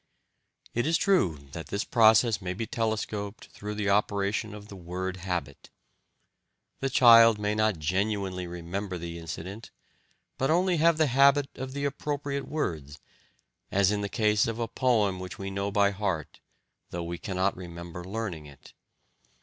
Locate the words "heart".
15.91-16.39